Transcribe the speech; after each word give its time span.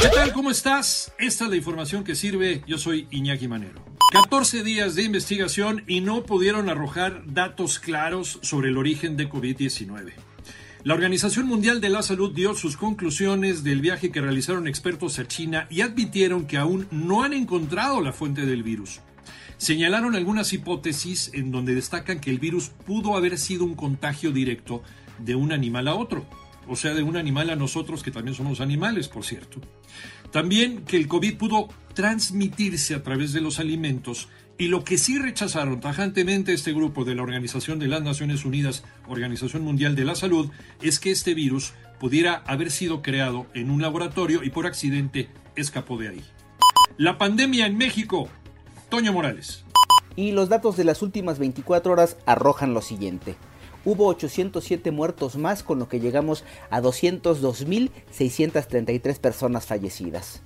¿Qué 0.00 0.08
tal? 0.08 0.32
¿Cómo 0.32 0.50
estás? 0.50 1.12
Esta 1.18 1.44
es 1.44 1.50
la 1.50 1.56
información 1.56 2.04
que 2.04 2.14
sirve. 2.14 2.62
Yo 2.66 2.78
soy 2.78 3.06
Iñaki 3.10 3.48
Manero. 3.48 3.84
14 4.12 4.62
días 4.62 4.94
de 4.94 5.02
investigación 5.02 5.84
y 5.86 6.00
no 6.00 6.22
pudieron 6.22 6.70
arrojar 6.70 7.22
datos 7.26 7.78
claros 7.78 8.38
sobre 8.40 8.70
el 8.70 8.78
origen 8.78 9.18
de 9.18 9.28
COVID-19. 9.28 10.12
La 10.84 10.94
Organización 10.94 11.46
Mundial 11.46 11.82
de 11.82 11.90
la 11.90 12.02
Salud 12.02 12.32
dio 12.34 12.54
sus 12.54 12.78
conclusiones 12.78 13.62
del 13.62 13.82
viaje 13.82 14.10
que 14.10 14.22
realizaron 14.22 14.66
expertos 14.66 15.18
a 15.18 15.28
China 15.28 15.66
y 15.68 15.82
admitieron 15.82 16.46
que 16.46 16.56
aún 16.56 16.88
no 16.90 17.22
han 17.22 17.34
encontrado 17.34 18.00
la 18.00 18.14
fuente 18.14 18.46
del 18.46 18.62
virus. 18.62 19.00
Señalaron 19.58 20.16
algunas 20.16 20.54
hipótesis 20.54 21.30
en 21.34 21.52
donde 21.52 21.74
destacan 21.74 22.20
que 22.20 22.30
el 22.30 22.38
virus 22.38 22.70
pudo 22.86 23.18
haber 23.18 23.38
sido 23.38 23.64
un 23.64 23.74
contagio 23.74 24.32
directo 24.32 24.82
de 25.18 25.34
un 25.34 25.52
animal 25.52 25.88
a 25.88 25.94
otro, 25.94 26.24
o 26.68 26.76
sea, 26.76 26.94
de 26.94 27.02
un 27.02 27.16
animal 27.16 27.50
a 27.50 27.56
nosotros 27.56 28.02
que 28.02 28.10
también 28.10 28.34
somos 28.34 28.60
animales, 28.60 29.08
por 29.08 29.24
cierto. 29.24 29.60
También 30.30 30.84
que 30.84 30.96
el 30.96 31.08
COVID 31.08 31.36
pudo 31.36 31.68
transmitirse 31.94 32.94
a 32.94 33.02
través 33.02 33.32
de 33.32 33.40
los 33.40 33.58
alimentos 33.58 34.28
y 34.58 34.68
lo 34.68 34.84
que 34.84 34.98
sí 34.98 35.18
rechazaron 35.18 35.80
tajantemente 35.80 36.52
este 36.52 36.72
grupo 36.72 37.04
de 37.04 37.14
la 37.14 37.22
Organización 37.22 37.78
de 37.78 37.88
las 37.88 38.02
Naciones 38.02 38.44
Unidas, 38.44 38.84
Organización 39.08 39.62
Mundial 39.62 39.96
de 39.96 40.04
la 40.04 40.14
Salud, 40.14 40.50
es 40.82 41.00
que 41.00 41.10
este 41.10 41.34
virus 41.34 41.72
pudiera 41.98 42.42
haber 42.46 42.70
sido 42.70 43.02
creado 43.02 43.46
en 43.54 43.70
un 43.70 43.80
laboratorio 43.80 44.44
y 44.44 44.50
por 44.50 44.66
accidente 44.66 45.30
escapó 45.56 45.96
de 45.96 46.08
ahí. 46.08 46.24
La 46.98 47.16
pandemia 47.16 47.66
en 47.66 47.78
México 47.78 48.28
Toño 48.90 49.12
Morales. 49.12 49.64
Y 50.16 50.32
los 50.32 50.48
datos 50.48 50.76
de 50.76 50.84
las 50.84 51.00
últimas 51.00 51.38
24 51.38 51.92
horas 51.92 52.16
arrojan 52.26 52.74
lo 52.74 52.82
siguiente. 52.82 53.36
Hubo 53.84 54.06
807 54.08 54.90
muertos 54.90 55.36
más, 55.36 55.62
con 55.62 55.78
lo 55.78 55.88
que 55.88 56.00
llegamos 56.00 56.42
a 56.70 56.80
202.633 56.80 59.18
personas 59.18 59.66
fallecidas. 59.66 60.42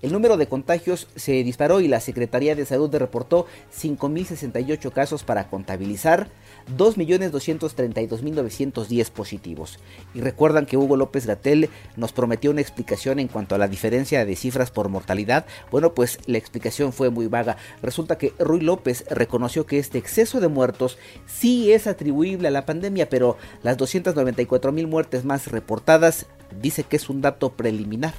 El 0.00 0.12
número 0.12 0.36
de 0.36 0.46
contagios 0.46 1.08
se 1.16 1.42
disparó 1.42 1.80
y 1.80 1.88
la 1.88 1.98
Secretaría 1.98 2.54
de 2.54 2.64
Salud 2.64 2.94
reportó 2.94 3.46
5.068 3.76 4.92
casos 4.92 5.24
para 5.24 5.48
contabilizar 5.48 6.28
2.232.910 6.76 9.10
positivos. 9.10 9.80
Y 10.14 10.20
recuerdan 10.20 10.66
que 10.66 10.76
Hugo 10.76 10.96
López 10.96 11.26
Gatel 11.26 11.68
nos 11.96 12.12
prometió 12.12 12.52
una 12.52 12.60
explicación 12.60 13.18
en 13.18 13.26
cuanto 13.26 13.56
a 13.56 13.58
la 13.58 13.66
diferencia 13.66 14.24
de 14.24 14.36
cifras 14.36 14.70
por 14.70 14.88
mortalidad. 14.88 15.46
Bueno, 15.72 15.94
pues 15.94 16.20
la 16.26 16.38
explicación 16.38 16.92
fue 16.92 17.10
muy 17.10 17.26
vaga. 17.26 17.56
Resulta 17.82 18.18
que 18.18 18.34
Ruy 18.38 18.60
López 18.60 19.04
reconoció 19.10 19.66
que 19.66 19.80
este 19.80 19.98
exceso 19.98 20.38
de 20.38 20.46
muertos 20.46 20.96
sí 21.26 21.72
es 21.72 21.88
atribuible 21.88 22.46
a 22.46 22.52
la 22.52 22.66
pandemia, 22.66 23.08
pero 23.08 23.36
las 23.64 23.76
294.000 23.78 24.86
muertes 24.86 25.24
más 25.24 25.48
reportadas 25.48 26.26
dice 26.62 26.84
que 26.84 26.96
es 26.96 27.10
un 27.10 27.20
dato 27.20 27.50
preliminar. 27.50 28.14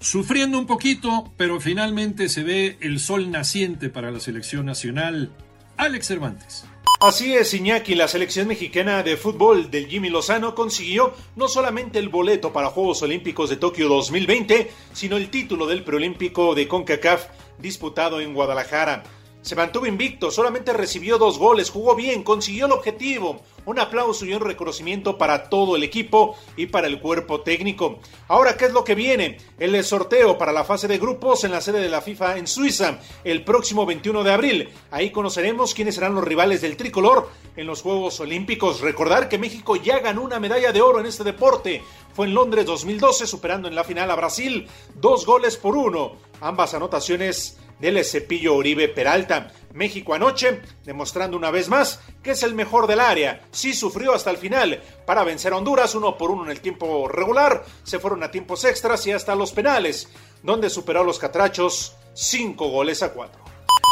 Sufriendo 0.00 0.58
un 0.58 0.66
poquito, 0.66 1.30
pero 1.36 1.60
finalmente 1.60 2.30
se 2.30 2.42
ve 2.42 2.78
el 2.80 2.98
sol 3.00 3.30
naciente 3.30 3.90
para 3.90 4.10
la 4.10 4.18
selección 4.18 4.64
nacional. 4.64 5.30
Alex 5.76 6.06
Cervantes. 6.06 6.64
Así 7.00 7.34
es, 7.34 7.52
Iñaki, 7.52 7.94
la 7.94 8.08
selección 8.08 8.48
mexicana 8.48 9.02
de 9.02 9.18
fútbol 9.18 9.70
del 9.70 9.88
Jimmy 9.88 10.08
Lozano 10.08 10.54
consiguió 10.54 11.14
no 11.36 11.48
solamente 11.48 11.98
el 11.98 12.08
boleto 12.08 12.50
para 12.50 12.70
Juegos 12.70 13.02
Olímpicos 13.02 13.50
de 13.50 13.56
Tokio 13.56 13.88
2020, 13.88 14.70
sino 14.94 15.18
el 15.18 15.28
título 15.28 15.66
del 15.66 15.84
preolímpico 15.84 16.54
de 16.54 16.66
CONCACAF 16.66 17.26
disputado 17.58 18.22
en 18.22 18.32
Guadalajara. 18.32 19.02
Se 19.42 19.56
mantuvo 19.56 19.86
invicto, 19.86 20.30
solamente 20.30 20.74
recibió 20.74 21.16
dos 21.16 21.38
goles, 21.38 21.70
jugó 21.70 21.94
bien, 21.94 22.22
consiguió 22.22 22.66
el 22.66 22.72
objetivo. 22.72 23.40
Un 23.64 23.78
aplauso 23.78 24.24
y 24.24 24.34
un 24.34 24.40
reconocimiento 24.40 25.16
para 25.16 25.48
todo 25.48 25.76
el 25.76 25.82
equipo 25.82 26.36
y 26.56 26.66
para 26.66 26.86
el 26.86 27.00
cuerpo 27.00 27.40
técnico. 27.40 28.00
Ahora, 28.28 28.56
¿qué 28.56 28.66
es 28.66 28.72
lo 28.72 28.84
que 28.84 28.94
viene? 28.94 29.38
El 29.58 29.82
sorteo 29.84 30.36
para 30.36 30.52
la 30.52 30.64
fase 30.64 30.88
de 30.88 30.98
grupos 30.98 31.44
en 31.44 31.52
la 31.52 31.60
sede 31.60 31.80
de 31.80 31.88
la 31.88 32.02
FIFA 32.02 32.38
en 32.38 32.46
Suiza 32.46 32.98
el 33.24 33.44
próximo 33.44 33.86
21 33.86 34.24
de 34.24 34.32
abril. 34.32 34.68
Ahí 34.90 35.10
conoceremos 35.10 35.74
quiénes 35.74 35.94
serán 35.94 36.14
los 36.14 36.24
rivales 36.24 36.60
del 36.60 36.76
tricolor 36.76 37.30
en 37.56 37.66
los 37.66 37.82
Juegos 37.82 38.20
Olímpicos. 38.20 38.80
Recordar 38.80 39.28
que 39.28 39.38
México 39.38 39.76
ya 39.76 40.00
ganó 40.00 40.22
una 40.22 40.40
medalla 40.40 40.72
de 40.72 40.82
oro 40.82 41.00
en 41.00 41.06
este 41.06 41.24
deporte. 41.24 41.82
Fue 42.12 42.26
en 42.26 42.34
Londres 42.34 42.66
2012, 42.66 43.26
superando 43.26 43.68
en 43.68 43.74
la 43.74 43.84
final 43.84 44.10
a 44.10 44.16
Brasil 44.16 44.68
dos 44.96 45.24
goles 45.24 45.56
por 45.56 45.76
uno. 45.76 46.16
Ambas 46.40 46.74
anotaciones 46.74 47.59
del 47.80 48.04
cepillo 48.04 48.54
Oribe 48.54 48.88
Peralta. 48.88 49.52
México 49.72 50.14
anoche, 50.14 50.60
demostrando 50.84 51.36
una 51.36 51.50
vez 51.50 51.68
más 51.68 52.00
que 52.22 52.32
es 52.32 52.42
el 52.42 52.54
mejor 52.54 52.86
del 52.86 53.00
área. 53.00 53.42
Sí 53.52 53.72
sufrió 53.72 54.14
hasta 54.14 54.30
el 54.30 54.36
final 54.36 54.80
para 55.06 55.24
vencer 55.24 55.52
a 55.52 55.56
Honduras, 55.56 55.94
uno 55.94 56.18
por 56.18 56.30
uno 56.30 56.44
en 56.44 56.50
el 56.50 56.60
tiempo 56.60 57.08
regular. 57.08 57.64
Se 57.84 57.98
fueron 57.98 58.22
a 58.22 58.30
tiempos 58.30 58.64
extras 58.64 59.06
y 59.06 59.12
hasta 59.12 59.34
los 59.34 59.52
penales, 59.52 60.08
donde 60.42 60.70
superó 60.70 61.00
a 61.00 61.04
los 61.04 61.18
catrachos 61.18 61.94
cinco 62.14 62.68
goles 62.68 63.02
a 63.02 63.12
cuatro. 63.12 63.40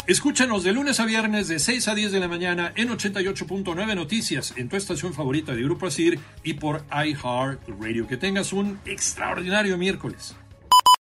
Escúchanos 0.09 0.65
de 0.65 0.73
lunes 0.73 1.01
a 1.01 1.05
viernes 1.05 1.49
de 1.49 1.59
6 1.59 1.87
a 1.89 1.95
10 1.95 2.13
de 2.13 2.21
la 2.21 2.29
mañana 2.29 2.73
en 2.77 2.89
88.9 2.89 3.95
Noticias, 3.95 4.55
en 4.57 4.71
tu 4.71 4.77
estación 4.77 5.13
favorita 5.13 5.55
de 5.55 5.63
Grupo 5.63 5.87
Asir 5.87 6.19
y 6.43 6.55
por 6.55 6.83
iHeart 6.91 7.61
Radio. 7.79 8.07
Que 8.07 8.17
tengas 8.17 8.55
un 8.55 8.81
extraordinario 8.87 9.77
miércoles. 9.77 10.35